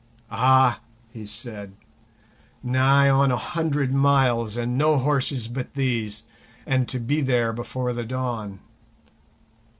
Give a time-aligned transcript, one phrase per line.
[0.31, 0.79] "Ah!"
[1.11, 1.73] he said,
[2.63, 6.23] "nigh on a hundred miles and no horses but these,
[6.65, 8.61] and to be there before the dawn!